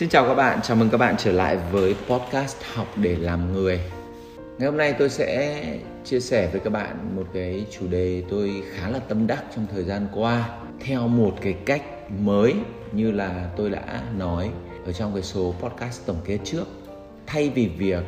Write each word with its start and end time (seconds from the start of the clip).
Xin 0.00 0.08
chào 0.08 0.26
các 0.26 0.34
bạn, 0.34 0.58
chào 0.62 0.76
mừng 0.76 0.90
các 0.90 0.98
bạn 0.98 1.14
trở 1.18 1.32
lại 1.32 1.58
với 1.72 1.96
podcast 2.08 2.56
Học 2.74 2.86
để 2.96 3.16
làm 3.16 3.52
người. 3.52 3.80
Ngày 4.58 4.68
hôm 4.68 4.76
nay 4.76 4.94
tôi 4.98 5.08
sẽ 5.08 5.64
chia 6.04 6.20
sẻ 6.20 6.48
với 6.52 6.60
các 6.60 6.70
bạn 6.70 7.16
một 7.16 7.26
cái 7.32 7.66
chủ 7.70 7.86
đề 7.88 8.22
tôi 8.30 8.62
khá 8.72 8.88
là 8.88 8.98
tâm 8.98 9.26
đắc 9.26 9.44
trong 9.56 9.66
thời 9.72 9.84
gian 9.84 10.06
qua 10.14 10.48
theo 10.80 11.08
một 11.08 11.34
cái 11.40 11.52
cách 11.52 11.82
mới 12.20 12.54
như 12.92 13.10
là 13.10 13.50
tôi 13.56 13.70
đã 13.70 14.02
nói 14.16 14.50
ở 14.86 14.92
trong 14.92 15.14
cái 15.14 15.22
số 15.22 15.54
podcast 15.62 16.06
tổng 16.06 16.20
kết 16.24 16.38
trước. 16.44 16.64
Thay 17.26 17.50
vì 17.54 17.68
việc 17.78 18.04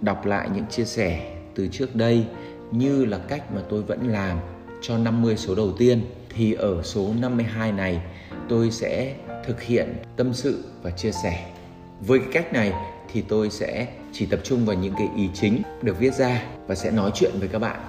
đọc 0.00 0.26
lại 0.26 0.48
những 0.54 0.66
chia 0.70 0.84
sẻ 0.84 1.32
từ 1.54 1.68
trước 1.68 1.96
đây 1.96 2.26
như 2.70 3.04
là 3.04 3.18
cách 3.28 3.52
mà 3.54 3.60
tôi 3.68 3.82
vẫn 3.82 4.08
làm 4.08 4.38
cho 4.82 4.98
50 4.98 5.36
số 5.36 5.54
đầu 5.54 5.72
tiên 5.78 6.00
thì 6.36 6.52
ở 6.52 6.82
số 6.82 7.08
52 7.20 7.72
này 7.72 8.00
tôi 8.48 8.70
sẽ 8.70 9.14
thực 9.46 9.62
hiện 9.62 9.94
tâm 10.16 10.34
sự 10.34 10.64
và 10.82 10.90
chia 10.90 11.12
sẻ. 11.12 11.46
Với 12.00 12.18
cái 12.18 12.28
cách 12.32 12.52
này 12.52 12.72
thì 13.12 13.22
tôi 13.28 13.50
sẽ 13.50 13.86
chỉ 14.12 14.26
tập 14.26 14.40
trung 14.44 14.66
vào 14.66 14.76
những 14.76 14.94
cái 14.98 15.08
ý 15.16 15.28
chính 15.34 15.62
được 15.82 15.98
viết 15.98 16.14
ra 16.14 16.42
và 16.66 16.74
sẽ 16.74 16.90
nói 16.90 17.10
chuyện 17.14 17.30
với 17.38 17.48
các 17.48 17.58
bạn 17.58 17.80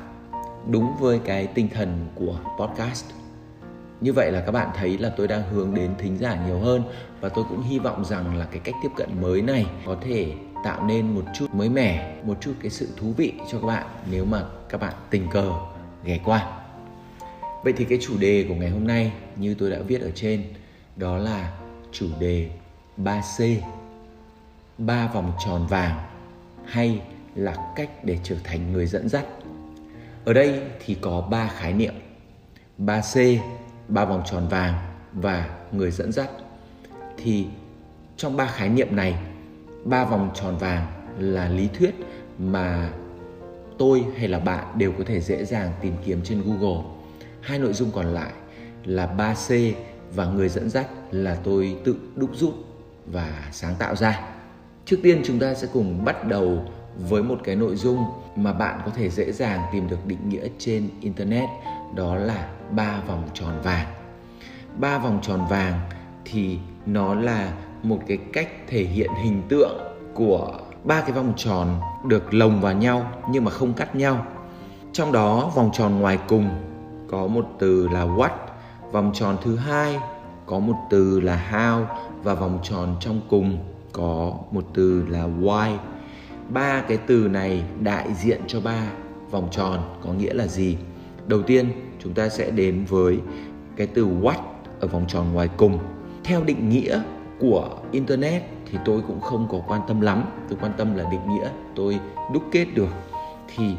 đúng 0.72 0.98
với 1.00 1.20
cái 1.26 1.48
tinh 1.48 1.70
thần 1.74 2.08
của 2.16 2.40
podcast. 2.60 3.06
Như 4.02 4.14
vậy 4.14 4.32
là 4.32 4.42
các 4.46 4.52
bạn 4.52 4.70
thấy 4.76 4.98
là 4.98 5.10
tôi 5.18 5.28
đang 5.28 5.50
hướng 5.50 5.76
đến 5.76 5.92
thính 5.98 6.18
giả 6.18 6.46
nhiều 6.48 6.60
hơn 6.60 6.84
và 7.22 7.30
tôi 7.30 7.46
cũng 7.50 7.62
hy 7.62 7.80
vọng 7.80 8.06
rằng 8.06 8.38
là 8.38 8.46
cái 8.46 8.60
cách 8.60 8.76
tiếp 8.84 8.90
cận 8.96 9.22
mới 9.22 9.42
này 9.42 9.66
có 9.86 9.98
thể 10.02 10.32
tạo 10.64 10.86
nên 10.86 11.16
một 11.16 11.24
chút 11.34 11.48
mới 11.54 11.70
mẻ, 11.70 12.16
một 12.24 12.38
chút 12.42 12.54
cái 12.62 12.70
sự 12.70 12.88
thú 12.98 13.14
vị 13.18 13.34
cho 13.52 13.60
các 13.60 13.68
bạn 13.68 13.88
nếu 14.12 14.26
mà 14.26 14.44
các 14.70 14.82
bạn 14.82 14.94
tình 15.10 15.28
cờ 15.32 15.52
ghé 16.04 16.20
qua. 16.26 16.60
Vậy 17.64 17.74
thì 17.78 17.86
cái 17.86 17.98
chủ 18.02 18.18
đề 18.20 18.46
của 18.50 18.56
ngày 18.56 18.70
hôm 18.70 18.88
nay 18.88 19.12
như 19.36 19.56
tôi 19.60 19.70
đã 19.70 19.78
viết 19.88 20.02
ở 20.02 20.12
trên 20.16 20.44
đó 20.98 21.18
là 21.18 21.58
chủ 21.92 22.08
đề 22.20 22.50
3C 22.98 23.58
ba 24.78 25.08
vòng 25.08 25.32
tròn 25.46 25.68
vàng 25.68 26.00
hay 26.66 27.02
là 27.36 27.56
cách 27.76 27.90
để 28.04 28.20
trở 28.24 28.36
thành 28.44 28.74
người 28.74 28.86
dẫn 28.86 29.10
dắt. 29.10 29.26
Ở 30.26 30.34
đây 30.34 30.62
thì 30.86 30.98
có 31.02 31.22
ba 31.22 31.48
khái 31.48 31.74
niệm 31.74 31.94
3C, 32.80 33.38
ba 33.88 34.06
vòng 34.06 34.24
tròn 34.26 34.48
vàng 34.48 34.74
và 35.14 35.58
người 35.72 35.92
dẫn 35.92 36.12
dắt. 36.12 36.30
Thì 37.18 37.48
trong 38.18 38.38
ba 38.38 38.46
khái 38.46 38.70
niệm 38.70 38.96
này, 38.96 39.16
ba 39.86 40.06
vòng 40.06 40.32
tròn 40.34 40.58
vàng 40.58 40.88
là 41.20 41.50
lý 41.50 41.70
thuyết 41.80 41.96
mà 42.40 42.90
tôi 43.78 44.04
hay 44.18 44.28
là 44.28 44.40
bạn 44.40 44.66
đều 44.78 44.92
có 44.98 45.04
thể 45.08 45.22
dễ 45.22 45.46
dàng 45.46 45.72
tìm 45.82 45.94
kiếm 46.06 46.22
trên 46.24 46.42
Google. 46.42 46.84
Hai 47.42 47.60
nội 47.60 47.74
dung 47.74 47.92
còn 47.92 48.06
lại 48.06 48.32
là 48.86 49.16
3C 49.18 49.74
và 50.16 50.26
người 50.26 50.50
dẫn 50.50 50.70
dắt 50.70 50.88
là 51.12 51.38
tôi 51.44 51.78
tự 51.84 51.96
đúc 52.16 52.30
rút 52.34 52.54
và 53.06 53.48
sáng 53.52 53.76
tạo 53.80 53.96
ra. 53.96 54.22
Trước 54.86 54.98
tiên 55.04 55.22
chúng 55.26 55.40
ta 55.40 55.54
sẽ 55.54 55.68
cùng 55.74 56.06
bắt 56.06 56.28
đầu 56.28 56.66
với 57.10 57.24
một 57.24 57.40
cái 57.44 57.56
nội 57.56 57.76
dung 57.76 58.04
mà 58.36 58.54
bạn 58.54 58.82
có 58.86 58.92
thể 58.96 59.10
dễ 59.10 59.32
dàng 59.32 59.62
tìm 59.74 59.90
được 59.90 60.06
định 60.06 60.30
nghĩa 60.30 60.48
trên 60.58 60.90
internet 61.02 61.50
đó 61.96 62.16
là 62.16 62.50
ba 62.72 63.02
vòng 63.08 63.30
tròn 63.34 63.62
vàng. 63.64 63.88
Ba 64.80 64.98
vòng 64.98 65.20
tròn 65.22 65.48
vàng 65.50 65.80
thì 66.26 66.58
nó 66.86 67.16
là 67.16 67.54
một 67.84 68.00
cái 68.08 68.18
cách 68.34 68.50
thể 68.68 68.84
hiện 68.84 69.10
hình 69.24 69.42
tượng 69.50 69.78
của 70.14 70.60
ba 70.84 71.02
cái 71.02 71.12
vòng 71.12 71.34
tròn 71.38 71.80
được 72.08 72.34
lồng 72.34 72.62
vào 72.62 72.74
nhau 72.74 73.12
nhưng 73.32 73.44
mà 73.44 73.52
không 73.52 73.74
cắt 73.74 73.96
nhau. 73.96 74.26
Trong 74.94 75.12
đó 75.12 75.52
vòng 75.56 75.70
tròn 75.74 76.00
ngoài 76.00 76.20
cùng 76.28 76.50
có 77.10 77.28
một 77.28 77.46
từ 77.60 77.88
là 77.88 78.06
what, 78.06 78.30
vòng 78.92 79.12
tròn 79.14 79.38
thứ 79.44 79.56
hai 79.56 80.00
có 80.46 80.60
một 80.60 80.76
từ 80.90 81.20
là 81.20 81.48
how 81.52 81.86
và 82.24 82.34
vòng 82.34 82.60
tròn 82.64 82.96
trong 83.00 83.22
cùng 83.30 83.58
có 83.92 84.34
một 84.52 84.66
từ 84.74 85.06
là 85.10 85.28
why. 85.42 85.78
Ba 86.50 86.82
cái 86.82 86.98
từ 86.98 87.28
này 87.28 87.64
đại 87.82 88.14
diện 88.14 88.42
cho 88.48 88.62
ba 88.62 88.88
vòng 89.32 89.48
tròn 89.52 89.80
có 90.04 90.14
nghĩa 90.14 90.34
là 90.34 90.48
gì? 90.48 90.78
Đầu 91.28 91.42
tiên, 91.42 91.72
chúng 92.00 92.14
ta 92.14 92.30
sẽ 92.30 92.52
đến 92.52 92.86
với 92.90 93.20
cái 93.76 93.88
từ 93.88 94.08
what 94.08 94.42
ở 94.80 94.88
vòng 94.88 95.06
tròn 95.08 95.34
ngoài 95.34 95.50
cùng. 95.58 95.80
Theo 96.24 96.44
định 96.44 96.70
nghĩa 96.70 97.02
của 97.40 97.70
internet 97.92 98.44
thì 98.72 98.78
tôi 98.86 99.02
cũng 99.08 99.22
không 99.22 99.48
có 99.52 99.62
quan 99.68 99.82
tâm 99.88 100.02
lắm. 100.02 100.24
Tôi 100.50 100.58
quan 100.62 100.72
tâm 100.78 100.96
là 100.96 101.10
định 101.12 101.30
nghĩa 101.30 101.50
tôi 101.76 102.00
đúc 102.34 102.44
kết 102.52 102.66
được. 102.76 102.94
Thì 103.56 103.76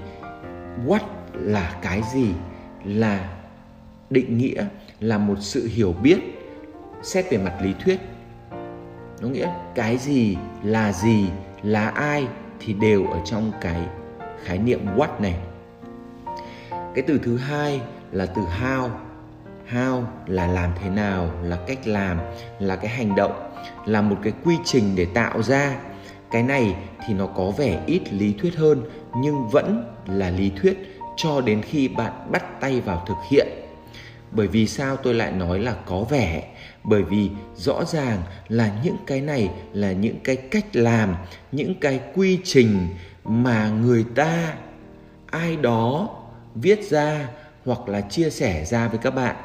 what 0.86 1.00
là 1.32 1.78
cái 1.82 2.02
gì? 2.12 2.32
Là 2.84 3.28
định 4.10 4.38
nghĩa 4.38 4.64
là 5.00 5.18
một 5.18 5.36
sự 5.40 5.68
hiểu 5.74 5.92
biết, 6.02 6.18
xét 7.02 7.30
về 7.30 7.38
mặt 7.38 7.54
lý 7.62 7.74
thuyết. 7.84 7.98
Nó 9.20 9.28
nghĩa 9.28 9.48
cái 9.74 9.96
gì 9.96 10.36
là 10.62 10.92
gì, 10.92 11.26
là 11.62 11.88
ai 11.88 12.26
thì 12.60 12.72
đều 12.72 13.06
ở 13.06 13.20
trong 13.24 13.52
cái 13.60 13.82
khái 14.44 14.58
niệm 14.58 14.86
what 14.96 15.20
này. 15.20 15.36
Cái 16.70 17.04
từ 17.06 17.20
thứ 17.22 17.36
hai 17.36 17.80
là 18.12 18.26
từ 18.26 18.42
how. 18.42 18.88
How 19.72 20.02
là 20.26 20.46
làm 20.46 20.70
thế 20.82 20.90
nào, 20.90 21.30
là 21.42 21.56
cách 21.66 21.86
làm, 21.86 22.18
là 22.58 22.76
cái 22.76 22.88
hành 22.88 23.16
động, 23.16 23.50
là 23.86 24.02
một 24.02 24.16
cái 24.22 24.32
quy 24.44 24.56
trình 24.64 24.96
để 24.96 25.06
tạo 25.14 25.42
ra. 25.42 25.76
Cái 26.30 26.42
này 26.42 26.74
thì 27.06 27.14
nó 27.14 27.26
có 27.26 27.52
vẻ 27.58 27.82
ít 27.86 28.12
lý 28.12 28.34
thuyết 28.38 28.56
hơn, 28.56 28.82
nhưng 29.16 29.48
vẫn 29.48 29.94
là 30.06 30.30
lý 30.30 30.52
thuyết 30.60 30.78
cho 31.16 31.40
đến 31.40 31.62
khi 31.62 31.88
bạn 31.88 32.12
bắt 32.30 32.60
tay 32.60 32.80
vào 32.80 33.04
thực 33.06 33.16
hiện 33.30 33.48
bởi 34.30 34.46
vì 34.46 34.66
sao 34.66 34.96
tôi 34.96 35.14
lại 35.14 35.32
nói 35.32 35.58
là 35.58 35.76
có 35.86 36.00
vẻ? 36.10 36.48
Bởi 36.84 37.02
vì 37.02 37.30
rõ 37.56 37.84
ràng 37.84 38.22
là 38.48 38.72
những 38.84 38.96
cái 39.06 39.20
này 39.20 39.50
là 39.72 39.92
những 39.92 40.16
cái 40.24 40.36
cách 40.36 40.66
làm, 40.72 41.14
những 41.52 41.74
cái 41.80 42.00
quy 42.14 42.38
trình 42.44 42.88
mà 43.24 43.68
người 43.68 44.04
ta, 44.14 44.54
ai 45.26 45.56
đó 45.56 46.08
viết 46.54 46.90
ra 46.90 47.28
hoặc 47.64 47.88
là 47.88 48.00
chia 48.00 48.30
sẻ 48.30 48.64
ra 48.64 48.88
với 48.88 48.98
các 48.98 49.10
bạn. 49.10 49.36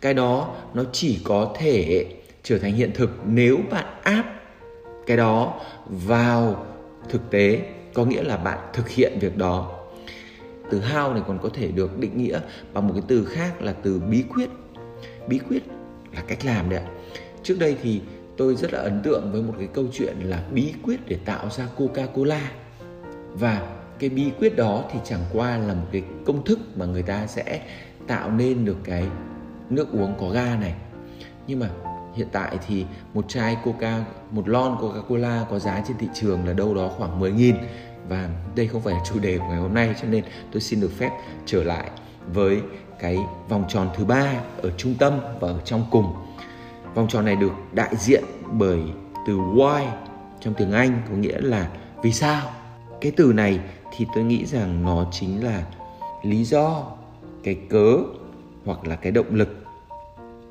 Cái 0.00 0.14
đó 0.14 0.54
nó 0.74 0.84
chỉ 0.92 1.20
có 1.24 1.54
thể 1.58 2.06
trở 2.42 2.58
thành 2.58 2.72
hiện 2.72 2.90
thực 2.94 3.20
nếu 3.26 3.58
bạn 3.70 3.86
áp 4.02 4.24
cái 5.06 5.16
đó 5.16 5.60
vào 5.86 6.66
thực 7.08 7.30
tế, 7.30 7.60
có 7.94 8.04
nghĩa 8.04 8.22
là 8.22 8.36
bạn 8.36 8.58
thực 8.72 8.88
hiện 8.88 9.18
việc 9.20 9.36
đó 9.36 9.81
từ 10.72 10.80
how 10.80 11.12
này 11.12 11.22
còn 11.26 11.38
có 11.42 11.48
thể 11.52 11.68
được 11.68 11.98
định 11.98 12.18
nghĩa 12.18 12.40
bằng 12.72 12.86
một 12.86 12.92
cái 12.94 13.02
từ 13.08 13.24
khác 13.24 13.62
là 13.62 13.72
từ 13.72 14.00
bí 14.10 14.24
quyết. 14.34 14.50
Bí 15.28 15.38
quyết 15.48 15.62
là 16.14 16.22
cách 16.28 16.44
làm 16.44 16.70
đấy 16.70 16.78
ạ. 16.78 16.90
Trước 17.42 17.56
đây 17.58 17.76
thì 17.82 18.00
tôi 18.36 18.54
rất 18.54 18.72
là 18.72 18.80
ấn 18.80 19.00
tượng 19.02 19.32
với 19.32 19.42
một 19.42 19.54
cái 19.58 19.68
câu 19.74 19.84
chuyện 19.92 20.16
là 20.22 20.44
bí 20.52 20.74
quyết 20.82 21.00
để 21.06 21.18
tạo 21.24 21.50
ra 21.50 21.66
coca 21.76 22.06
cola 22.06 22.50
và 23.32 23.62
cái 23.98 24.10
bí 24.10 24.30
quyết 24.38 24.56
đó 24.56 24.84
thì 24.92 24.98
chẳng 25.04 25.24
qua 25.32 25.58
là 25.58 25.74
một 25.74 25.86
cái 25.92 26.02
công 26.24 26.44
thức 26.44 26.58
mà 26.76 26.86
người 26.86 27.02
ta 27.02 27.26
sẽ 27.26 27.60
tạo 28.06 28.30
nên 28.30 28.64
được 28.64 28.76
cái 28.84 29.06
nước 29.70 29.92
uống 29.92 30.14
có 30.20 30.28
ga 30.28 30.56
này. 30.56 30.74
Nhưng 31.46 31.60
mà 31.60 31.70
hiện 32.14 32.28
tại 32.32 32.58
thì 32.66 32.84
một 33.14 33.28
chai 33.28 33.56
coca, 33.64 34.04
một 34.30 34.48
lon 34.48 34.76
coca 34.80 35.00
cola 35.08 35.46
có 35.50 35.58
giá 35.58 35.82
trên 35.88 35.96
thị 35.98 36.08
trường 36.14 36.46
là 36.46 36.52
đâu 36.52 36.74
đó 36.74 36.90
khoảng 36.98 37.20
10 37.20 37.32
nghìn 37.32 37.54
và 38.08 38.28
đây 38.56 38.66
không 38.66 38.80
phải 38.80 38.94
là 38.94 39.00
chủ 39.04 39.18
đề 39.18 39.38
của 39.38 39.44
ngày 39.48 39.58
hôm 39.58 39.74
nay, 39.74 39.94
cho 40.02 40.08
nên 40.08 40.24
tôi 40.52 40.60
xin 40.60 40.80
được 40.80 40.92
phép 40.98 41.10
trở 41.46 41.64
lại 41.64 41.90
với 42.26 42.60
cái 42.98 43.18
vòng 43.48 43.64
tròn 43.68 43.90
thứ 43.96 44.04
ba 44.04 44.34
ở 44.62 44.70
trung 44.76 44.94
tâm 44.98 45.20
và 45.40 45.48
ở 45.48 45.60
trong 45.64 45.86
cùng. 45.90 46.14
Vòng 46.94 47.08
tròn 47.08 47.24
này 47.24 47.36
được 47.36 47.52
đại 47.72 47.96
diện 47.96 48.24
bởi 48.52 48.80
từ 49.26 49.36
why 49.36 49.86
trong 50.40 50.54
tiếng 50.54 50.72
anh, 50.72 51.02
có 51.08 51.16
nghĩa 51.16 51.40
là 51.40 51.68
vì 52.02 52.12
sao? 52.12 52.50
Cái 53.00 53.12
từ 53.16 53.32
này 53.32 53.60
thì 53.96 54.06
tôi 54.14 54.24
nghĩ 54.24 54.46
rằng 54.46 54.84
nó 54.84 55.06
chính 55.10 55.44
là 55.44 55.64
lý 56.22 56.44
do, 56.44 56.84
cái 57.44 57.58
cớ 57.70 57.98
hoặc 58.64 58.86
là 58.86 58.96
cái 58.96 59.12
động 59.12 59.34
lực. 59.34 59.48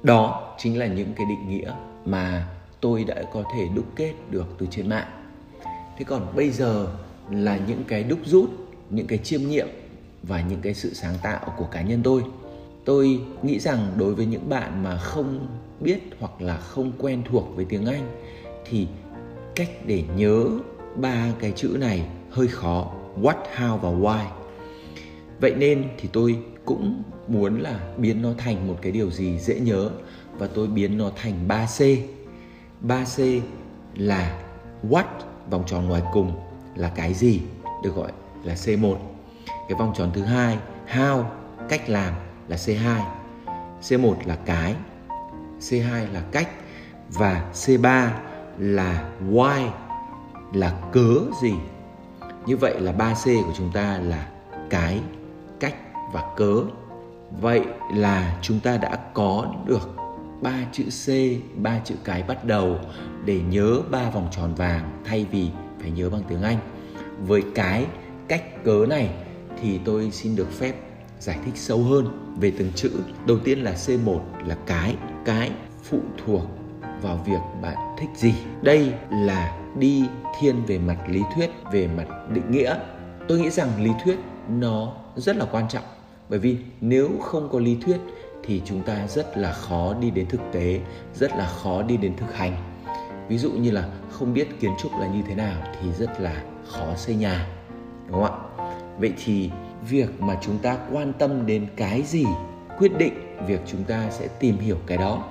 Đó 0.03 0.53
chính 0.57 0.79
là 0.79 0.85
những 0.85 1.13
cái 1.15 1.25
định 1.29 1.49
nghĩa 1.49 1.73
mà 2.05 2.47
tôi 2.81 3.03
đã 3.03 3.15
có 3.33 3.43
thể 3.55 3.67
đúc 3.75 3.85
kết 3.95 4.13
được 4.29 4.45
từ 4.57 4.67
trên 4.71 4.89
mạng. 4.89 5.07
Thế 5.97 6.05
còn 6.07 6.35
bây 6.35 6.49
giờ 6.49 6.87
là 7.29 7.59
những 7.67 7.83
cái 7.87 8.03
đúc 8.03 8.19
rút, 8.25 8.49
những 8.89 9.07
cái 9.07 9.17
chiêm 9.17 9.41
nghiệm 9.41 9.67
và 10.23 10.41
những 10.41 10.61
cái 10.61 10.73
sự 10.73 10.93
sáng 10.93 11.15
tạo 11.23 11.53
của 11.57 11.65
cá 11.65 11.81
nhân 11.81 12.01
tôi. 12.03 12.23
Tôi 12.85 13.19
nghĩ 13.43 13.59
rằng 13.59 13.93
đối 13.97 14.15
với 14.15 14.25
những 14.25 14.49
bạn 14.49 14.83
mà 14.83 14.97
không 14.97 15.47
biết 15.79 15.99
hoặc 16.19 16.41
là 16.41 16.57
không 16.57 16.91
quen 16.97 17.23
thuộc 17.29 17.55
với 17.55 17.65
tiếng 17.65 17.85
anh, 17.85 18.07
thì 18.65 18.87
cách 19.55 19.69
để 19.85 20.03
nhớ 20.15 20.45
ba 20.95 21.27
cái 21.39 21.51
chữ 21.55 21.77
này 21.79 22.05
hơi 22.29 22.47
khó, 22.47 22.93
what, 23.21 23.35
how 23.55 23.77
và 23.77 23.89
why. 23.89 24.25
Vậy 25.41 25.55
nên 25.57 25.83
thì 25.97 26.09
tôi 26.13 26.39
cũng 26.65 27.03
muốn 27.27 27.59
là 27.59 27.79
biến 27.97 28.21
nó 28.21 28.29
thành 28.37 28.67
một 28.67 28.77
cái 28.81 28.91
điều 28.91 29.11
gì 29.11 29.39
dễ 29.39 29.59
nhớ 29.59 29.89
và 30.37 30.47
tôi 30.47 30.67
biến 30.67 30.97
nó 30.97 31.11
thành 31.15 31.47
3C 31.47 31.97
3C 32.87 33.39
là 33.95 34.43
what 34.89 35.05
vòng 35.49 35.63
tròn 35.67 35.87
ngoài 35.87 36.01
cùng 36.13 36.31
là 36.75 36.89
cái 36.89 37.13
gì 37.13 37.41
được 37.83 37.95
gọi 37.95 38.11
là 38.43 38.53
C1 38.53 38.95
cái 39.45 39.77
vòng 39.77 39.93
tròn 39.95 40.11
thứ 40.13 40.23
hai 40.23 40.57
how 40.93 41.23
cách 41.69 41.89
làm 41.89 42.13
là 42.47 42.57
C2 42.57 43.01
C1 43.81 44.15
là 44.25 44.35
cái 44.45 44.75
C2 45.59 46.13
là 46.13 46.21
cách 46.31 46.49
và 47.09 47.51
C3 47.53 48.09
là 48.57 49.09
why 49.31 49.69
là 50.53 50.73
cớ 50.91 51.15
gì. 51.41 51.53
Như 52.45 52.57
vậy 52.57 52.79
là 52.79 52.91
3C 52.91 53.43
của 53.43 53.53
chúng 53.57 53.71
ta 53.73 53.97
là 53.97 54.27
cái 54.69 54.99
cách 55.59 55.75
và 56.13 56.23
cớ. 56.37 56.55
Vậy 57.41 57.61
là 57.95 58.37
chúng 58.41 58.59
ta 58.59 58.77
đã 58.77 58.99
có 59.13 59.45
được 59.65 59.89
ba 60.41 60.53
chữ 60.71 60.83
C, 60.83 61.07
ba 61.55 61.79
chữ 61.83 61.95
cái 62.03 62.23
bắt 62.23 62.45
đầu 62.45 62.79
để 63.25 63.41
nhớ 63.49 63.81
ba 63.91 64.09
vòng 64.09 64.27
tròn 64.31 64.55
vàng 64.55 65.01
thay 65.05 65.25
vì 65.31 65.49
phải 65.81 65.91
nhớ 65.91 66.09
bằng 66.09 66.21
tiếng 66.29 66.41
Anh. 66.41 66.57
Với 67.27 67.43
cái 67.55 67.85
cách 68.27 68.63
cớ 68.63 68.85
này 68.89 69.09
thì 69.61 69.79
tôi 69.85 70.11
xin 70.11 70.35
được 70.35 70.51
phép 70.51 70.73
giải 71.19 71.39
thích 71.45 71.57
sâu 71.57 71.83
hơn 71.83 72.35
về 72.39 72.53
từng 72.57 72.71
chữ. 72.75 72.91
Đầu 73.27 73.37
tiên 73.43 73.59
là 73.59 73.73
C1 73.73 74.19
là 74.45 74.57
cái, 74.65 74.95
cái 75.25 75.51
phụ 75.83 75.99
thuộc 76.25 76.41
vào 77.01 77.23
việc 77.25 77.61
bạn 77.61 77.77
thích 77.99 78.09
gì. 78.15 78.33
Đây 78.61 78.93
là 79.11 79.57
đi 79.79 80.03
thiên 80.39 80.65
về 80.65 80.77
mặt 80.77 80.97
lý 81.09 81.21
thuyết, 81.35 81.49
về 81.71 81.87
mặt 81.87 82.07
định 82.33 82.51
nghĩa. 82.51 82.75
Tôi 83.27 83.39
nghĩ 83.39 83.49
rằng 83.49 83.83
lý 83.83 83.91
thuyết 84.03 84.17
nó 84.49 84.93
rất 85.15 85.35
là 85.35 85.45
quan 85.51 85.67
trọng 85.69 85.83
bởi 86.31 86.39
vì 86.39 86.57
nếu 86.81 87.09
không 87.21 87.49
có 87.51 87.59
lý 87.59 87.77
thuyết 87.85 87.97
thì 88.43 88.61
chúng 88.65 88.81
ta 88.81 89.07
rất 89.07 89.37
là 89.37 89.53
khó 89.53 89.93
đi 89.93 90.11
đến 90.11 90.25
thực 90.29 90.41
tế 90.51 90.79
rất 91.13 91.31
là 91.31 91.47
khó 91.47 91.81
đi 91.81 91.97
đến 91.97 92.15
thực 92.17 92.33
hành 92.33 92.70
ví 93.31 93.37
dụ 93.37 93.51
như 93.51 93.71
là 93.71 93.89
không 94.09 94.33
biết 94.33 94.59
kiến 94.59 94.71
trúc 94.79 94.91
là 94.99 95.07
như 95.07 95.21
thế 95.27 95.35
nào 95.35 95.61
thì 95.81 95.91
rất 95.91 96.21
là 96.21 96.43
khó 96.67 96.95
xây 96.95 97.15
nhà, 97.15 97.47
đúng 98.07 98.23
không 98.23 98.57
ạ? 98.57 98.65
Vậy 98.99 99.13
thì 99.23 99.49
việc 99.89 100.21
mà 100.21 100.37
chúng 100.41 100.57
ta 100.57 100.77
quan 100.91 101.13
tâm 101.13 101.45
đến 101.45 101.67
cái 101.75 102.01
gì, 102.01 102.25
quyết 102.77 102.97
định 102.97 103.13
việc 103.47 103.59
chúng 103.67 103.83
ta 103.83 104.09
sẽ 104.09 104.27
tìm 104.27 104.57
hiểu 104.57 104.77
cái 104.87 104.97
đó. 104.97 105.23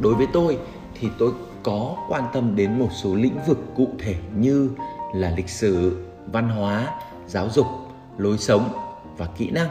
Đối 0.00 0.14
với 0.14 0.26
tôi 0.32 0.58
thì 1.00 1.08
tôi 1.18 1.32
có 1.62 1.96
quan 2.08 2.24
tâm 2.32 2.56
đến 2.56 2.78
một 2.78 2.88
số 3.02 3.14
lĩnh 3.14 3.36
vực 3.46 3.58
cụ 3.76 3.88
thể 3.98 4.14
như 4.36 4.70
là 5.14 5.32
lịch 5.36 5.48
sử, 5.48 6.04
văn 6.32 6.48
hóa, 6.48 6.94
giáo 7.26 7.48
dục, 7.50 7.66
lối 8.18 8.38
sống 8.38 8.68
và 9.16 9.26
kỹ 9.26 9.50
năng. 9.50 9.68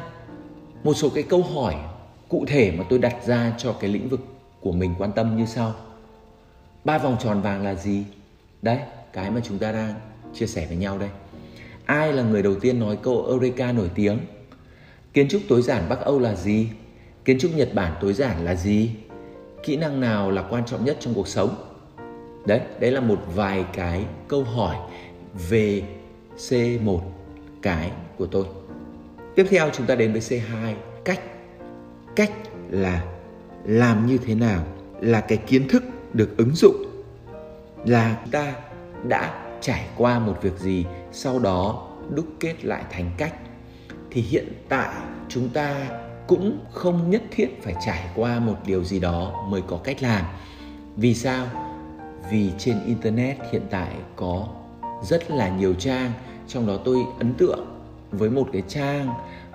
Một 0.84 0.94
số 0.94 1.10
cái 1.16 1.24
câu 1.24 1.44
hỏi 1.44 1.76
cụ 2.30 2.46
thể 2.48 2.74
mà 2.78 2.84
tôi 2.90 3.00
đặt 3.00 3.16
ra 3.26 3.54
cho 3.58 3.74
cái 3.74 3.90
lĩnh 3.90 4.10
vực 4.10 4.22
của 4.62 4.72
mình 4.72 4.96
quan 4.98 5.12
tâm 5.12 5.38
như 5.38 5.46
sau 5.46 5.74
ba 6.84 6.98
vòng 6.98 7.18
tròn 7.20 7.42
vàng 7.42 7.64
là 7.64 7.76
gì? 7.76 8.04
Đấy, 8.62 8.80
cái 9.14 9.32
mà 9.32 9.42
chúng 9.44 9.58
ta 9.58 9.72
đang 9.72 9.94
chia 10.34 10.48
sẻ 10.48 10.66
với 10.68 10.78
nhau 10.78 10.98
đây. 10.98 11.10
Ai 11.86 12.14
là 12.14 12.24
người 12.24 12.42
đầu 12.42 12.56
tiên 12.56 12.80
nói 12.80 12.98
câu 13.04 13.26
eureka 13.26 13.72
nổi 13.72 13.90
tiếng? 13.96 14.20
Kiến 15.14 15.28
trúc 15.30 15.42
tối 15.50 15.62
giản 15.62 15.84
bắc 15.90 16.00
âu 16.00 16.20
là 16.20 16.36
gì? 16.36 16.70
Kiến 17.26 17.40
trúc 17.40 17.56
nhật 17.56 17.70
bản 17.74 17.94
tối 18.02 18.14
giản 18.14 18.46
là 18.46 18.56
gì? 18.56 18.92
Kỹ 19.64 19.78
năng 19.78 20.00
nào 20.00 20.32
là 20.32 20.42
quan 20.50 20.66
trọng 20.66 20.86
nhất 20.86 20.98
trong 21.00 21.14
cuộc 21.14 21.28
sống? 21.28 21.56
Đấy 22.46 22.62
đấy 22.80 22.92
là 22.92 23.02
một 23.02 23.20
vài 23.36 23.66
cái 23.74 24.06
câu 24.28 24.44
hỏi 24.44 24.76
về 25.50 25.84
C1 26.38 27.00
cái 27.62 27.92
của 28.18 28.26
tôi. 28.26 28.46
Tiếp 29.36 29.46
theo 29.50 29.70
chúng 29.74 29.86
ta 29.86 29.96
đến 29.96 30.12
với 30.12 30.22
C2 30.22 30.74
cách. 31.06 31.20
Cách 32.16 32.32
là 32.70 33.06
làm 33.64 34.06
như 34.06 34.18
thế 34.18 34.36
nào 34.36 34.64
là 35.02 35.22
cái 35.22 35.38
kiến 35.38 35.68
thức 35.68 35.84
được 36.20 36.38
ứng 36.38 36.56
dụng 36.56 36.76
là 37.86 38.18
ta 38.32 38.54
đã 39.04 39.46
trải 39.62 39.88
qua 39.98 40.20
một 40.20 40.38
việc 40.42 40.58
gì, 40.58 40.86
sau 41.12 41.40
đó 41.40 41.88
đúc 42.16 42.26
kết 42.40 42.66
lại 42.66 42.84
thành 42.92 43.12
cách. 43.18 43.34
Thì 44.12 44.22
hiện 44.22 44.48
tại 44.70 44.96
chúng 45.30 45.50
ta 45.50 45.90
cũng 46.28 46.60
không 46.72 47.10
nhất 47.10 47.22
thiết 47.32 47.64
phải 47.64 47.76
trải 47.86 48.10
qua 48.16 48.40
một 48.40 48.56
điều 48.66 48.84
gì 48.84 49.00
đó 49.00 49.46
mới 49.50 49.62
có 49.68 49.78
cách 49.84 50.04
làm. 50.04 50.26
Vì 50.96 51.16
sao? 51.16 51.48
Vì 52.32 52.52
trên 52.58 52.86
internet 52.86 53.38
hiện 53.52 53.64
tại 53.70 53.96
có 54.16 54.48
rất 55.04 55.32
là 55.32 55.50
nhiều 55.50 55.74
trang, 55.74 56.12
trong 56.48 56.68
đó 56.68 56.78
tôi 56.86 56.98
ấn 57.20 57.34
tượng 57.34 57.66
với 58.12 58.30
một 58.30 58.48
cái 58.54 58.64
trang 58.68 59.10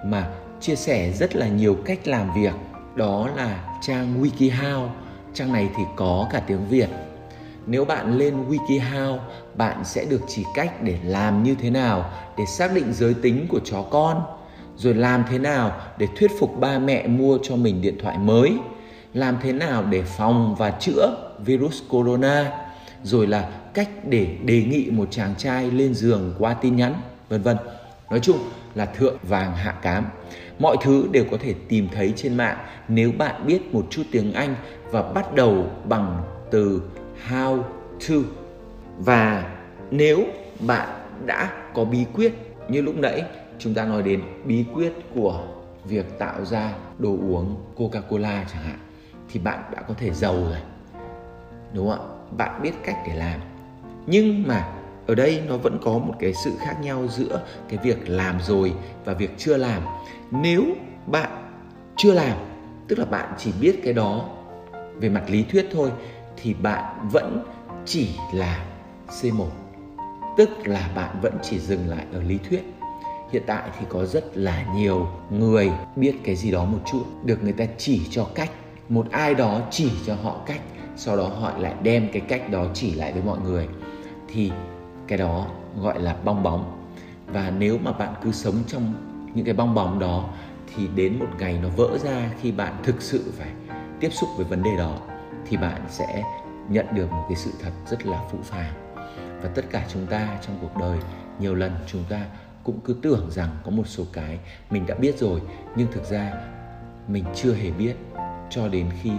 mà 0.04 0.30
chia 0.60 0.76
sẻ 0.76 1.12
rất 1.12 1.36
là 1.36 1.48
nhiều 1.48 1.76
cách 1.84 2.08
làm 2.08 2.34
việc. 2.34 2.54
Đó 2.94 3.28
là 3.36 3.78
trang 3.82 4.22
wikihow 4.22 4.88
trang 5.34 5.52
này 5.52 5.68
thì 5.76 5.82
có 5.96 6.28
cả 6.30 6.40
tiếng 6.46 6.68
việt. 6.68 6.88
Nếu 7.66 7.84
bạn 7.84 8.18
lên 8.18 8.48
wikihow, 8.48 9.18
bạn 9.54 9.84
sẽ 9.84 10.04
được 10.04 10.20
chỉ 10.28 10.44
cách 10.54 10.82
để 10.82 10.98
làm 11.04 11.42
như 11.42 11.54
thế 11.54 11.70
nào 11.70 12.10
để 12.38 12.44
xác 12.46 12.74
định 12.74 12.92
giới 12.92 13.14
tính 13.14 13.46
của 13.48 13.60
chó 13.64 13.82
con, 13.82 14.22
rồi 14.76 14.94
làm 14.94 15.24
thế 15.30 15.38
nào 15.38 15.80
để 15.98 16.08
thuyết 16.16 16.30
phục 16.38 16.60
ba 16.60 16.78
mẹ 16.78 17.06
mua 17.06 17.38
cho 17.42 17.56
mình 17.56 17.82
điện 17.82 17.98
thoại 18.02 18.18
mới, 18.18 18.52
làm 19.14 19.36
thế 19.42 19.52
nào 19.52 19.84
để 19.90 20.02
phòng 20.02 20.54
và 20.58 20.70
chữa 20.70 21.32
virus 21.38 21.82
corona, 21.88 22.52
rồi 23.02 23.26
là 23.26 23.48
cách 23.74 23.88
để 24.08 24.26
đề 24.44 24.62
nghị 24.62 24.90
một 24.90 25.08
chàng 25.10 25.34
trai 25.38 25.70
lên 25.70 25.94
giường 25.94 26.34
qua 26.38 26.54
tin 26.54 26.76
nhắn, 26.76 26.94
vân 27.28 27.42
vân. 27.42 27.56
Nói 28.10 28.20
chung 28.20 28.38
là 28.74 28.86
thượng 28.86 29.16
vàng 29.22 29.56
hạ 29.56 29.72
cám 29.82 30.04
mọi 30.58 30.76
thứ 30.82 31.08
đều 31.12 31.24
có 31.30 31.36
thể 31.40 31.54
tìm 31.68 31.88
thấy 31.92 32.12
trên 32.16 32.36
mạng 32.36 32.58
nếu 32.88 33.12
bạn 33.18 33.46
biết 33.46 33.74
một 33.74 33.86
chút 33.90 34.02
tiếng 34.10 34.32
anh 34.32 34.54
và 34.90 35.02
bắt 35.02 35.34
đầu 35.34 35.66
bằng 35.88 36.22
từ 36.50 36.82
how 37.28 37.62
to. 38.08 38.14
Và 38.98 39.56
nếu 39.90 40.24
bạn 40.66 40.88
đã 41.26 41.52
có 41.74 41.84
bí 41.84 42.04
quyết 42.14 42.32
như 42.68 42.80
lúc 42.82 42.94
nãy, 42.96 43.22
chúng 43.58 43.74
ta 43.74 43.84
nói 43.84 44.02
đến 44.02 44.22
bí 44.44 44.64
quyết 44.74 44.92
của 45.14 45.40
việc 45.84 46.18
tạo 46.18 46.44
ra 46.44 46.72
đồ 46.98 47.10
uống 47.10 47.56
Coca-Cola 47.76 48.44
chẳng 48.52 48.62
hạn, 48.62 48.78
thì 49.32 49.40
bạn 49.40 49.58
đã 49.74 49.82
có 49.82 49.94
thể 49.98 50.10
giàu 50.10 50.34
rồi, 50.34 50.58
đúng 51.72 51.90
không 51.90 51.98
ạ? 51.98 52.14
Bạn 52.36 52.62
biết 52.62 52.72
cách 52.84 52.96
để 53.08 53.14
làm. 53.14 53.40
Nhưng 54.06 54.44
mà 54.46 54.68
ở 55.06 55.14
đây 55.14 55.42
nó 55.48 55.56
vẫn 55.56 55.78
có 55.84 55.92
một 55.92 56.14
cái 56.20 56.34
sự 56.34 56.52
khác 56.60 56.76
nhau 56.82 57.08
giữa 57.08 57.40
cái 57.68 57.78
việc 57.82 58.08
làm 58.08 58.40
rồi 58.40 58.72
và 59.04 59.12
việc 59.12 59.30
chưa 59.38 59.56
làm 59.56 59.82
nếu 60.42 60.64
bạn 61.06 61.30
chưa 61.96 62.12
làm, 62.12 62.38
tức 62.88 62.98
là 62.98 63.04
bạn 63.04 63.34
chỉ 63.38 63.52
biết 63.60 63.80
cái 63.84 63.92
đó 63.92 64.28
về 64.94 65.08
mặt 65.08 65.24
lý 65.28 65.42
thuyết 65.42 65.66
thôi, 65.72 65.90
thì 66.36 66.54
bạn 66.54 67.08
vẫn 67.12 67.44
chỉ 67.84 68.08
là 68.32 68.64
C1 69.08 69.48
tức 70.36 70.48
là 70.64 70.90
bạn 70.94 71.20
vẫn 71.22 71.32
chỉ 71.42 71.58
dừng 71.58 71.88
lại 71.88 72.06
ở 72.12 72.22
lý 72.22 72.38
thuyết. 72.48 72.62
Hiện 73.32 73.42
tại 73.46 73.70
thì 73.78 73.86
có 73.88 74.04
rất 74.04 74.36
là 74.36 74.64
nhiều 74.76 75.08
người 75.30 75.70
biết 75.96 76.14
cái 76.24 76.36
gì 76.36 76.50
đó 76.50 76.64
một 76.64 76.78
chút, 76.86 77.04
được 77.24 77.42
người 77.42 77.52
ta 77.52 77.64
chỉ 77.78 78.00
cho 78.10 78.26
cách. 78.34 78.50
Một 78.88 79.06
ai 79.10 79.34
đó 79.34 79.60
chỉ 79.70 79.92
cho 80.06 80.14
họ 80.22 80.40
cách, 80.46 80.60
sau 80.96 81.16
đó 81.16 81.28
họ 81.28 81.58
lại 81.58 81.74
đem 81.82 82.08
cái 82.12 82.22
cách 82.28 82.50
đó 82.50 82.66
chỉ 82.74 82.94
lại 82.94 83.12
với 83.12 83.22
mọi 83.22 83.38
người. 83.38 83.68
Thì 84.28 84.52
cái 85.08 85.18
đó 85.18 85.46
gọi 85.80 86.00
là 86.00 86.16
bong 86.24 86.42
bóng. 86.42 86.86
Và 87.26 87.52
nếu 87.58 87.78
mà 87.78 87.92
bạn 87.92 88.14
cứ 88.22 88.32
sống 88.32 88.56
trong 88.66 88.94
những 89.34 89.44
cái 89.44 89.54
bong 89.54 89.74
bóng 89.74 89.98
đó 89.98 90.28
thì 90.74 90.88
đến 90.94 91.18
một 91.18 91.26
ngày 91.38 91.58
nó 91.62 91.68
vỡ 91.68 91.98
ra 91.98 92.30
khi 92.40 92.52
bạn 92.52 92.74
thực 92.82 93.02
sự 93.02 93.32
phải 93.38 93.48
tiếp 94.00 94.10
xúc 94.12 94.28
với 94.36 94.44
vấn 94.44 94.62
đề 94.62 94.76
đó, 94.78 94.98
thì 95.46 95.56
bạn 95.56 95.82
sẽ 95.88 96.22
nhận 96.68 96.86
được 96.94 97.10
một 97.10 97.24
cái 97.28 97.36
sự 97.36 97.50
thật 97.62 97.70
rất 97.86 98.06
là 98.06 98.24
phũ 98.30 98.38
phàng. 98.42 98.72
Và 99.42 99.48
tất 99.54 99.64
cả 99.70 99.86
chúng 99.92 100.06
ta 100.06 100.28
trong 100.46 100.58
cuộc 100.60 100.80
đời, 100.80 100.98
nhiều 101.38 101.54
lần 101.54 101.72
chúng 101.86 102.04
ta 102.08 102.20
cũng 102.64 102.80
cứ 102.84 102.96
tưởng 103.02 103.30
rằng 103.30 103.50
có 103.64 103.70
một 103.70 103.86
số 103.86 104.04
cái 104.12 104.38
mình 104.70 104.86
đã 104.86 104.94
biết 104.94 105.18
rồi, 105.18 105.40
nhưng 105.76 105.92
thực 105.92 106.04
ra 106.04 106.32
mình 107.08 107.24
chưa 107.34 107.54
hề 107.54 107.70
biết 107.70 107.94
cho 108.50 108.68
đến 108.68 108.90
khi 109.02 109.10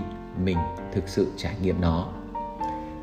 mình 0.44 0.58
thực 0.94 1.08
sự 1.08 1.28
trải 1.38 1.56
nghiệm 1.62 1.82
nó. 1.82 2.10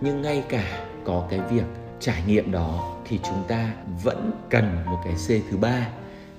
Nhưng 0.00 0.22
ngay 0.22 0.44
cả 0.48 0.64
có 1.04 1.26
cái 1.30 1.40
việc 1.40 1.64
trải 2.00 2.22
nghiệm 2.26 2.52
đó 2.52 2.96
thì 3.04 3.20
chúng 3.22 3.44
ta 3.48 3.72
vẫn 4.02 4.30
cần 4.50 4.84
một 4.86 4.98
cái 5.04 5.14
C 5.14 5.50
thứ 5.50 5.56
ba 5.56 5.88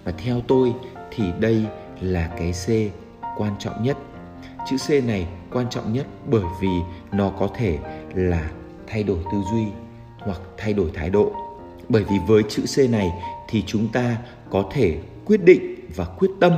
và 0.03 0.11
theo 0.11 0.41
tôi 0.47 0.73
thì 1.11 1.23
đây 1.39 1.65
là 2.01 2.31
cái 2.37 2.53
C 2.65 2.69
quan 3.37 3.55
trọng 3.59 3.83
nhất. 3.83 3.97
Chữ 4.69 4.77
C 4.87 5.03
này 5.05 5.27
quan 5.51 5.69
trọng 5.69 5.93
nhất 5.93 6.07
bởi 6.25 6.43
vì 6.61 6.79
nó 7.11 7.29
có 7.29 7.49
thể 7.55 7.77
là 8.15 8.51
thay 8.87 9.03
đổi 9.03 9.17
tư 9.31 9.37
duy 9.51 9.65
hoặc 10.17 10.41
thay 10.57 10.73
đổi 10.73 10.91
thái 10.93 11.09
độ. 11.09 11.31
Bởi 11.89 12.03
vì 12.03 12.15
với 12.27 12.43
chữ 12.49 12.63
C 12.75 12.89
này 12.89 13.11
thì 13.49 13.63
chúng 13.67 13.87
ta 13.87 14.17
có 14.49 14.69
thể 14.71 14.97
quyết 15.25 15.43
định 15.43 15.75
và 15.95 16.05
quyết 16.05 16.31
tâm 16.39 16.53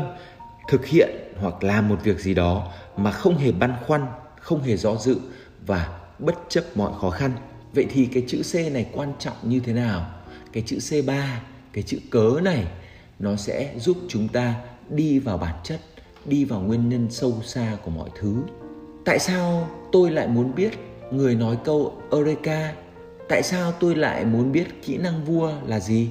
thực 0.68 0.86
hiện 0.86 1.10
hoặc 1.40 1.64
làm 1.64 1.90
một 1.90 2.04
việc 2.04 2.20
gì 2.20 2.34
đó 2.34 2.72
mà 2.98 3.12
không 3.12 3.38
hề 3.38 3.52
băn 3.52 3.74
khoăn, 3.88 4.06
không 4.40 4.62
hề 4.62 4.78
do 4.78 4.96
dự 4.96 5.20
và 5.66 6.00
bất 6.20 6.36
chấp 6.50 6.64
mọi 6.76 6.92
khó 7.02 7.10
khăn. 7.10 7.32
Vậy 7.74 7.88
thì 7.90 8.06
cái 8.06 8.24
chữ 8.28 8.42
C 8.52 8.74
này 8.74 8.86
quan 8.94 9.14
trọng 9.20 9.36
như 9.44 9.60
thế 9.60 9.74
nào? 9.74 10.06
Cái 10.52 10.64
chữ 10.66 10.78
C3, 10.78 11.26
cái 11.74 11.84
chữ 11.84 12.00
cớ 12.10 12.40
này 12.44 12.66
nó 13.20 13.36
sẽ 13.36 13.74
giúp 13.78 13.98
chúng 14.08 14.28
ta 14.28 14.56
đi 14.90 15.20
vào 15.20 15.38
bản 15.38 15.56
chất, 15.64 15.80
đi 16.26 16.46
vào 16.46 16.62
nguyên 16.62 16.90
nhân 16.90 17.08
sâu 17.10 17.34
xa 17.44 17.78
của 17.86 17.92
mọi 17.92 18.10
thứ. 18.20 18.36
Tại 19.06 19.20
sao 19.20 19.68
tôi 19.92 20.12
lại 20.12 20.28
muốn 20.28 20.56
biết 20.56 20.72
người 21.12 21.36
nói 21.36 21.58
câu 21.64 21.94
Eureka? 22.12 22.74
Tại 23.30 23.44
sao 23.44 23.72
tôi 23.72 23.96
lại 23.96 24.26
muốn 24.26 24.52
biết 24.52 24.82
kỹ 24.86 24.98
năng 24.98 25.26
vua 25.26 25.52
là 25.68 25.80
gì? 25.80 26.10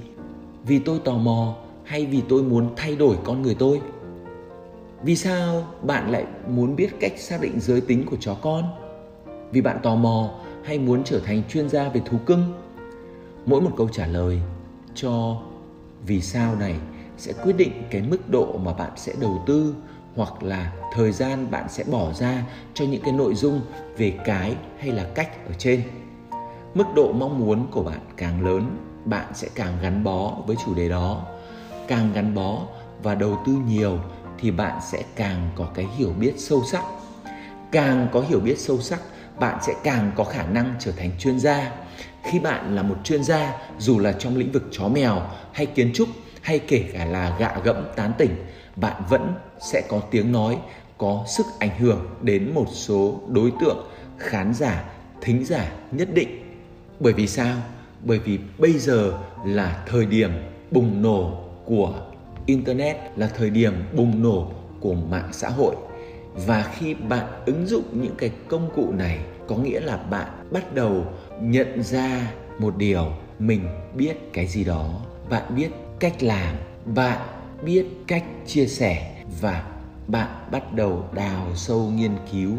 Vì 0.65 0.79
tôi 0.79 0.99
tò 1.05 1.17
mò 1.17 1.57
hay 1.85 2.07
vì 2.07 2.23
tôi 2.29 2.43
muốn 2.43 2.71
thay 2.77 2.97
đổi 2.97 3.17
con 3.25 3.43
người 3.43 3.55
tôi? 3.59 3.81
Vì 5.03 5.17
sao 5.17 5.67
bạn 5.83 6.11
lại 6.11 6.25
muốn 6.49 6.77
biết 6.77 6.91
cách 7.01 7.13
xác 7.19 7.41
định 7.41 7.61
giới 7.61 7.81
tính 7.81 8.07
của 8.07 8.17
chó 8.21 8.35
con? 8.35 8.65
Vì 9.53 9.61
bạn 9.61 9.79
tò 9.83 9.95
mò 9.95 10.31
hay 10.65 10.79
muốn 10.79 11.05
trở 11.05 11.21
thành 11.21 11.43
chuyên 11.49 11.69
gia 11.69 11.89
về 11.89 12.01
thú 12.05 12.19
cưng 12.27 12.53
mỗi 13.47 13.61
một 13.61 13.71
câu 13.77 13.89
trả 13.89 14.07
lời 14.07 14.41
cho 14.95 15.41
vì 16.07 16.21
sao 16.21 16.57
này 16.57 16.77
sẽ 17.19 17.33
quyết 17.33 17.53
định 17.57 17.83
cái 17.91 18.03
mức 18.03 18.29
độ 18.29 18.59
mà 18.59 18.73
bạn 18.73 18.91
sẽ 18.97 19.13
đầu 19.21 19.43
tư 19.47 19.75
hoặc 20.17 20.43
là 20.43 20.73
thời 20.95 21.13
gian 21.13 21.51
bạn 21.51 21.69
sẽ 21.69 21.85
bỏ 21.85 22.13
ra 22.13 22.43
cho 22.75 22.85
những 22.85 23.03
cái 23.03 23.13
nội 23.13 23.35
dung 23.35 23.61
về 23.97 24.19
cái 24.25 24.55
hay 24.79 24.91
là 24.91 25.07
cách 25.15 25.47
ở 25.47 25.53
trên. 25.59 25.83
Mức 26.75 26.85
độ 26.95 27.13
mong 27.13 27.39
muốn 27.39 27.67
của 27.71 27.83
bạn 27.83 28.01
càng 28.17 28.45
lớn, 28.45 28.77
bạn 29.05 29.27
sẽ 29.35 29.49
càng 29.55 29.79
gắn 29.83 30.05
bó 30.05 30.37
với 30.47 30.57
chủ 30.65 30.75
đề 30.75 30.89
đó. 30.89 31.27
Càng 31.89 32.13
gắn 32.15 32.35
bó 32.35 32.63
và 33.03 33.15
đầu 33.15 33.39
tư 33.47 33.53
nhiều 33.69 33.99
thì 34.39 34.51
bạn 34.51 34.81
sẽ 34.93 35.03
càng 35.17 35.51
có 35.57 35.69
cái 35.75 35.87
hiểu 35.97 36.13
biết 36.21 36.35
sâu 36.37 36.63
sắc. 36.73 36.85
Càng 37.73 38.09
có 38.13 38.21
hiểu 38.21 38.41
biết 38.41 38.59
sâu 38.59 38.81
sắc, 38.81 39.01
bạn 39.39 39.59
sẽ 39.63 39.75
càng 39.85 40.13
có 40.17 40.25
khả 40.25 40.47
năng 40.47 40.75
trở 40.79 40.93
thành 40.93 41.11
chuyên 41.19 41.41
gia. 41.41 41.73
Khi 42.23 42.39
bạn 42.39 42.77
là 42.77 42.83
một 42.83 42.97
chuyên 43.05 43.25
gia, 43.25 43.57
dù 43.79 43.99
là 43.99 44.13
trong 44.13 44.37
lĩnh 44.37 44.53
vực 44.53 44.69
chó 44.71 44.89
mèo 44.89 45.23
hay 45.53 45.67
kiến 45.67 45.91
trúc 45.95 46.09
hay 46.45 46.59
kể 46.59 46.85
cả 46.93 47.05
là 47.05 47.37
gạ 47.39 47.57
gẫm 47.65 47.77
tán 47.97 48.13
tỉnh, 48.19 48.31
bạn 48.77 49.03
vẫn 49.09 49.35
sẽ 49.61 49.83
có 49.89 50.01
tiếng 50.11 50.33
nói, 50.33 50.59
có 50.99 51.25
sức 51.29 51.47
ảnh 51.59 51.79
hưởng 51.79 52.07
đến 52.23 52.55
một 52.55 52.67
số 52.73 53.21
đối 53.29 53.53
tượng, 53.61 53.87
khán 54.19 54.55
giả, 54.55 54.85
thính 55.21 55.45
giả 55.45 55.73
nhất 55.91 56.09
định. 56.15 56.29
Bởi 57.01 57.13
vì 57.13 57.27
sao? 57.27 57.57
Bởi 58.05 58.19
vì 58.19 58.39
bây 58.59 58.73
giờ 58.73 59.19
là 59.47 59.85
thời 59.87 60.07
điểm 60.07 60.31
bùng 60.71 61.03
nổ 61.03 61.45
của 61.65 61.95
internet, 62.47 62.97
là 63.17 63.31
thời 63.39 63.51
điểm 63.51 63.73
bùng 63.97 64.23
nổ 64.23 64.51
của 64.81 64.95
mạng 64.95 65.29
xã 65.33 65.49
hội. 65.49 65.75
Và 66.35 66.73
khi 66.79 66.95
bạn 66.95 67.27
ứng 67.47 67.67
dụng 67.67 67.85
những 67.93 68.15
cái 68.19 68.31
công 68.49 68.71
cụ 68.77 68.93
này, 68.93 69.19
có 69.49 69.57
nghĩa 69.57 69.81
là 69.81 69.97
bạn 69.97 70.29
bắt 70.51 70.75
đầu 70.75 71.05
nhận 71.41 71.83
ra 71.83 72.33
một 72.59 72.77
điều, 72.77 73.13
mình 73.39 73.69
biết 73.95 74.33
cái 74.33 74.47
gì 74.47 74.65
đó, 74.65 75.01
bạn 75.31 75.57
biết 75.57 75.69
cách 76.05 76.23
làm, 76.23 76.57
bạn 76.95 77.19
biết 77.65 77.87
cách 78.07 78.25
chia 78.47 78.67
sẻ 78.67 79.23
và 79.41 79.65
bạn 80.09 80.29
bắt 80.51 80.73
đầu 80.73 81.05
đào 81.13 81.47
sâu 81.55 81.91
nghiên 81.91 82.13
cứu, 82.33 82.53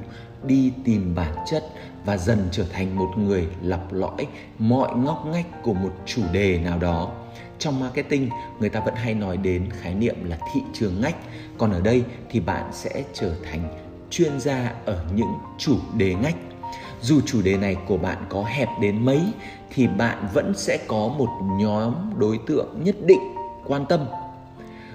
đi 0.44 0.72
tìm 0.84 1.16
bản 1.16 1.36
chất 1.52 1.64
và 2.06 2.18
dần 2.18 2.48
trở 2.52 2.66
thành 2.74 2.96
một 2.96 3.14
người 3.18 3.48
lập 3.62 3.88
lõi 3.92 4.28
mọi 4.60 4.96
ngóc 4.96 5.26
ngách 5.26 5.64
của 5.64 5.74
một 5.74 5.94
chủ 6.06 6.22
đề 6.32 6.60
nào 6.60 6.80
đó. 6.80 7.12
Trong 7.60 7.80
marketing, 7.80 8.30
người 8.60 8.70
ta 8.70 8.80
vẫn 8.80 8.96
hay 8.96 9.14
nói 9.14 9.38
đến 9.38 9.70
khái 9.82 9.96
niệm 9.96 10.16
là 10.30 10.38
thị 10.54 10.62
trường 10.74 11.02
ngách. 11.02 11.16
Còn 11.58 11.72
ở 11.72 11.82
đây 11.82 12.04
thì 12.30 12.40
bạn 12.40 12.70
sẽ 12.74 13.04
trở 13.14 13.36
thành 13.44 13.78
chuyên 14.10 14.40
gia 14.40 14.74
ở 14.86 15.06
những 15.16 15.34
chủ 15.58 15.78
đề 15.98 16.14
ngách 16.14 16.36
dù 17.02 17.22
chủ 17.26 17.42
đề 17.42 17.58
này 17.58 17.76
của 17.88 17.98
bạn 17.98 18.18
có 18.30 18.44
hẹp 18.44 18.70
đến 18.82 19.06
mấy 19.06 19.22
thì 19.70 19.88
bạn 19.88 20.28
vẫn 20.34 20.54
sẽ 20.56 20.78
có 20.88 21.08
một 21.18 21.30
nhóm 21.60 21.94
đối 22.18 22.40
tượng 22.48 22.84
nhất 22.84 22.96
định 23.06 23.20
quan 23.66 23.86
tâm. 23.86 24.00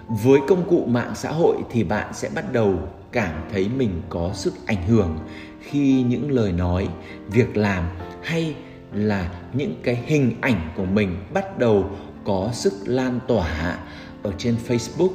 Với 0.08 0.40
công 0.48 0.68
cụ 0.70 0.84
mạng 0.86 1.12
xã 1.14 1.30
hội 1.30 1.56
thì 1.70 1.84
bạn 1.84 2.14
sẽ 2.14 2.30
bắt 2.34 2.52
đầu 2.52 2.74
cảm 3.12 3.42
thấy 3.52 3.68
mình 3.68 4.02
có 4.08 4.30
sức 4.34 4.54
ảnh 4.66 4.86
hưởng 4.86 5.18
khi 5.60 6.02
những 6.02 6.30
lời 6.30 6.52
nói 6.52 6.88
việc 7.28 7.56
làm 7.56 7.88
hay 8.22 8.54
là 8.92 9.30
những 9.52 9.74
cái 9.82 10.02
hình 10.06 10.36
ảnh 10.40 10.70
của 10.76 10.84
mình 10.84 11.16
bắt 11.34 11.58
đầu 11.58 11.84
có 12.24 12.48
sức 12.52 12.72
lan 12.86 13.20
tỏa 13.28 13.78
ở 14.22 14.32
trên 14.38 14.56
Facebook, 14.68 15.10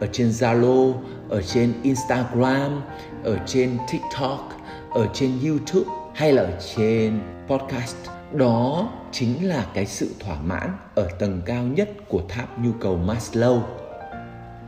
ở 0.00 0.06
trên 0.12 0.28
Zalo, 0.28 0.94
ở 1.28 1.42
trên 1.42 1.72
Instagram, 1.82 2.80
ở 3.24 3.38
trên 3.46 3.78
TikTok, 3.92 4.59
ở 4.90 5.08
trên 5.12 5.32
YouTube 5.44 5.90
hay 6.14 6.32
là 6.32 6.42
ở 6.42 6.60
trên 6.76 7.20
podcast. 7.48 7.96
Đó 8.32 8.88
chính 9.12 9.48
là 9.48 9.66
cái 9.74 9.86
sự 9.86 10.14
thỏa 10.20 10.36
mãn 10.44 10.70
ở 10.94 11.08
tầng 11.18 11.42
cao 11.46 11.64
nhất 11.64 11.90
của 12.08 12.22
tháp 12.28 12.58
nhu 12.58 12.70
cầu 12.80 13.00
Maslow. 13.06 13.60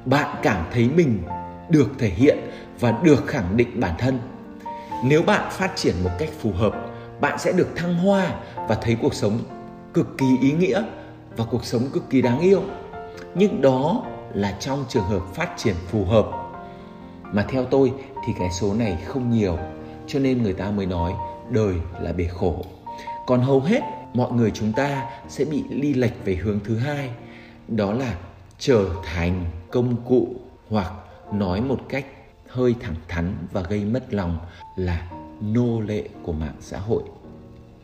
Bạn 0.04 0.36
cảm 0.42 0.66
thấy 0.72 0.88
mình 0.88 1.22
được 1.70 1.88
thể 1.98 2.08
hiện 2.08 2.38
và 2.80 2.90
được 3.02 3.26
khẳng 3.26 3.56
định 3.56 3.80
bản 3.80 3.94
thân. 3.98 4.18
Nếu 5.04 5.22
bạn 5.22 5.50
phát 5.50 5.76
triển 5.76 5.94
một 6.04 6.10
cách 6.18 6.30
phù 6.40 6.52
hợp, 6.52 6.74
bạn 7.20 7.38
sẽ 7.38 7.52
được 7.52 7.68
thăng 7.76 7.94
hoa 7.94 8.34
và 8.68 8.74
thấy 8.74 8.96
cuộc 9.02 9.14
sống 9.14 9.38
cực 9.94 10.18
kỳ 10.18 10.26
ý 10.40 10.52
nghĩa 10.52 10.82
và 11.36 11.44
cuộc 11.50 11.64
sống 11.64 11.82
cực 11.92 12.10
kỳ 12.10 12.22
đáng 12.22 12.40
yêu 12.40 12.62
nhưng 13.34 13.60
đó 13.60 14.02
là 14.34 14.56
trong 14.60 14.84
trường 14.88 15.04
hợp 15.04 15.22
phát 15.34 15.48
triển 15.56 15.74
phù 15.90 16.04
hợp 16.04 16.26
mà 17.32 17.46
theo 17.48 17.64
tôi 17.64 17.92
thì 18.26 18.32
cái 18.38 18.50
số 18.50 18.74
này 18.74 18.98
không 19.06 19.30
nhiều 19.30 19.58
cho 20.06 20.18
nên 20.18 20.42
người 20.42 20.52
ta 20.52 20.70
mới 20.70 20.86
nói 20.86 21.12
đời 21.50 21.74
là 22.00 22.12
bể 22.12 22.24
khổ. 22.24 22.64
Còn 23.26 23.40
hầu 23.40 23.60
hết 23.60 23.80
mọi 24.14 24.32
người 24.32 24.50
chúng 24.50 24.72
ta 24.72 25.10
sẽ 25.28 25.44
bị 25.44 25.64
ly 25.70 25.94
lệch 25.94 26.24
về 26.24 26.34
hướng 26.34 26.60
thứ 26.64 26.76
hai 26.76 27.10
đó 27.68 27.92
là 27.92 28.16
trở 28.58 28.88
thành 29.04 29.44
công 29.70 29.96
cụ 30.08 30.28
hoặc 30.68 30.92
nói 31.32 31.60
một 31.60 31.80
cách 31.88 32.06
hơi 32.48 32.74
thẳng 32.80 32.94
thắn 33.08 33.34
và 33.52 33.62
gây 33.62 33.84
mất 33.84 34.14
lòng 34.14 34.38
là 34.76 35.10
nô 35.40 35.80
lệ 35.80 36.08
của 36.22 36.32
mạng 36.32 36.56
xã 36.60 36.78
hội. 36.78 37.02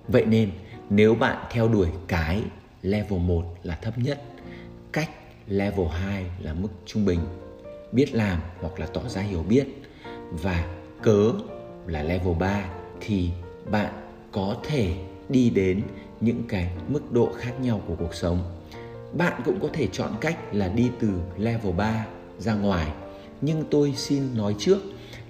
Vậy 0.08 0.24
nên 0.24 0.50
nếu 0.90 1.14
bạn 1.14 1.36
theo 1.50 1.68
đuổi 1.68 1.88
cái 2.06 2.42
level 2.82 3.20
1 3.20 3.44
là 3.62 3.78
thấp 3.82 3.98
nhất, 3.98 4.22
cách 4.92 5.10
level 5.46 5.86
2 5.86 6.26
là 6.40 6.54
mức 6.54 6.68
trung 6.86 7.04
bình, 7.04 7.20
biết 7.92 8.14
làm 8.14 8.40
hoặc 8.60 8.80
là 8.80 8.86
tỏ 8.86 9.00
ra 9.08 9.22
hiểu 9.22 9.42
biết 9.48 9.66
và 10.30 10.64
cớ 11.02 11.32
là 11.88 12.02
level 12.02 12.34
3 12.38 12.64
thì 13.00 13.30
bạn 13.70 13.92
có 14.32 14.56
thể 14.62 14.94
đi 15.28 15.50
đến 15.50 15.82
những 16.20 16.42
cái 16.48 16.70
mức 16.88 17.12
độ 17.12 17.28
khác 17.36 17.52
nhau 17.60 17.80
của 17.86 17.94
cuộc 17.98 18.14
sống. 18.14 18.38
Bạn 19.12 19.40
cũng 19.44 19.58
có 19.62 19.68
thể 19.72 19.86
chọn 19.92 20.10
cách 20.20 20.36
là 20.52 20.68
đi 20.68 20.90
từ 21.00 21.08
level 21.36 21.72
3 21.72 22.06
ra 22.38 22.54
ngoài. 22.54 22.86
Nhưng 23.40 23.64
tôi 23.70 23.92
xin 23.96 24.22
nói 24.36 24.54
trước 24.58 24.78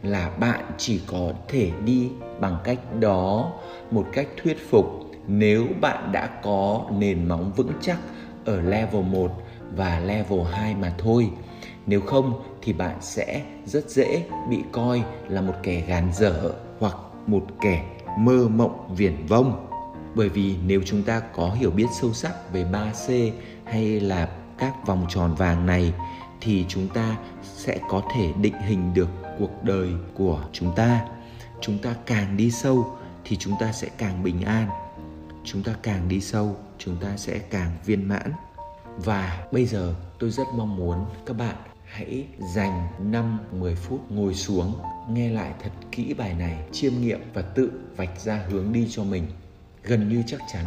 là 0.02 0.30
bạn 0.30 0.64
chỉ 0.78 1.00
có 1.06 1.32
thể 1.48 1.70
đi 1.84 2.08
bằng 2.40 2.56
cách 2.64 2.78
đó 3.00 3.52
một 3.90 4.06
cách 4.12 4.28
thuyết 4.42 4.70
phục 4.70 4.86
nếu 5.26 5.66
bạn 5.80 6.12
đã 6.12 6.26
có 6.42 6.84
nền 6.98 7.28
móng 7.28 7.52
vững 7.56 7.72
chắc 7.80 7.98
ở 8.44 8.60
level 8.62 9.02
1 9.02 9.42
và 9.76 10.00
level 10.00 10.40
2 10.52 10.74
mà 10.74 10.94
thôi. 10.98 11.30
Nếu 11.88 12.00
không 12.00 12.42
thì 12.62 12.72
bạn 12.72 12.96
sẽ 13.00 13.44
rất 13.66 13.90
dễ 13.90 14.24
bị 14.50 14.62
coi 14.72 15.02
là 15.28 15.40
một 15.40 15.54
kẻ 15.62 15.80
gàn 15.80 16.12
dở 16.14 16.52
hoặc 16.78 16.96
một 17.26 17.46
kẻ 17.60 17.84
mơ 18.18 18.48
mộng 18.48 18.94
viển 18.96 19.26
vông. 19.26 19.66
Bởi 20.14 20.28
vì 20.28 20.56
nếu 20.66 20.80
chúng 20.84 21.02
ta 21.02 21.20
có 21.20 21.50
hiểu 21.50 21.70
biết 21.70 21.86
sâu 22.00 22.12
sắc 22.12 22.52
về 22.52 22.64
3C 22.64 23.30
hay 23.64 24.00
là 24.00 24.28
các 24.58 24.86
vòng 24.86 25.06
tròn 25.08 25.34
vàng 25.34 25.66
này, 25.66 25.92
thì 26.40 26.64
chúng 26.68 26.88
ta 26.88 27.16
sẽ 27.42 27.78
có 27.88 28.02
thể 28.14 28.32
định 28.40 28.54
hình 28.66 28.94
được 28.94 29.08
cuộc 29.38 29.64
đời 29.64 29.88
của 30.14 30.40
chúng 30.52 30.74
ta. 30.76 31.00
Chúng 31.60 31.78
ta 31.78 31.94
càng 32.06 32.36
đi 32.36 32.50
sâu 32.50 32.96
thì 33.24 33.36
chúng 33.36 33.54
ta 33.60 33.72
sẽ 33.72 33.88
càng 33.98 34.22
bình 34.22 34.42
an 34.42 34.68
chúng 35.44 35.62
ta 35.62 35.74
càng 35.82 36.08
đi 36.08 36.20
sâu, 36.20 36.56
chúng 36.78 36.96
ta 36.96 37.16
sẽ 37.16 37.38
càng 37.38 37.70
viên 37.84 38.08
mãn 38.08 38.32
và 38.96 39.46
bây 39.52 39.66
giờ 39.66 39.94
tôi 40.18 40.30
rất 40.30 40.46
mong 40.56 40.76
muốn 40.76 41.04
các 41.26 41.36
bạn 41.36 41.56
hãy 41.88 42.26
dành 42.54 42.86
5-10 43.52 43.74
phút 43.74 44.00
ngồi 44.10 44.34
xuống, 44.34 44.78
nghe 45.10 45.30
lại 45.30 45.52
thật 45.62 45.70
kỹ 45.92 46.14
bài 46.14 46.34
này, 46.34 46.58
chiêm 46.72 46.92
nghiệm 47.00 47.20
và 47.34 47.42
tự 47.42 47.72
vạch 47.96 48.20
ra 48.20 48.44
hướng 48.48 48.72
đi 48.72 48.86
cho 48.90 49.04
mình. 49.04 49.26
Gần 49.82 50.08
như 50.08 50.22
chắc 50.26 50.40
chắn 50.52 50.64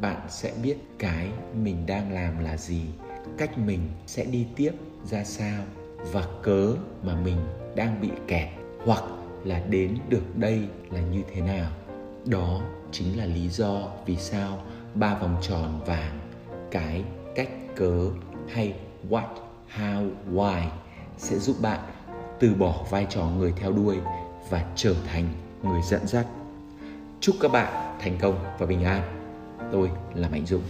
bạn 0.00 0.20
sẽ 0.28 0.52
biết 0.62 0.76
cái 0.98 1.28
mình 1.62 1.86
đang 1.86 2.12
làm 2.12 2.44
là 2.44 2.56
gì, 2.56 2.82
cách 3.38 3.58
mình 3.58 3.80
sẽ 4.06 4.24
đi 4.24 4.46
tiếp 4.56 4.72
ra 5.04 5.24
sao 5.24 5.64
và 6.12 6.24
cớ 6.42 6.74
mà 7.02 7.20
mình 7.20 7.36
đang 7.76 8.00
bị 8.00 8.10
kẹt, 8.26 8.48
hoặc 8.84 9.04
là 9.44 9.62
đến 9.70 9.98
được 10.08 10.36
đây 10.36 10.62
là 10.90 11.00
như 11.00 11.22
thế 11.34 11.40
nào. 11.40 11.70
Đó 12.26 12.60
chính 12.92 13.18
là 13.18 13.24
lý 13.24 13.48
do 13.48 13.88
vì 14.06 14.16
sao 14.16 14.62
ba 14.94 15.14
vòng 15.18 15.36
tròn 15.42 15.80
vàng, 15.86 16.18
cái 16.70 17.04
cách 17.34 17.48
cớ 17.76 18.10
hay 18.48 18.74
what 19.10 19.49
how, 19.76 20.06
why 20.34 20.62
sẽ 21.18 21.38
giúp 21.38 21.56
bạn 21.62 21.80
từ 22.40 22.54
bỏ 22.54 22.84
vai 22.90 23.06
trò 23.10 23.26
người 23.26 23.52
theo 23.56 23.72
đuôi 23.72 23.96
và 24.50 24.64
trở 24.76 24.94
thành 25.12 25.28
người 25.62 25.80
dẫn 25.82 26.06
dắt. 26.06 26.26
Chúc 27.20 27.36
các 27.40 27.52
bạn 27.52 27.98
thành 28.00 28.18
công 28.20 28.44
và 28.58 28.66
bình 28.66 28.84
an. 28.84 29.02
Tôi 29.72 29.90
là 30.14 30.28
mạnh 30.28 30.46
dũng. 30.46 30.62